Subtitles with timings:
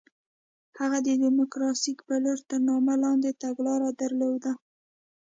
[0.79, 4.51] هغوی د ډیموکراسۍ په لور تر نامه لاندې تګلاره درلوده.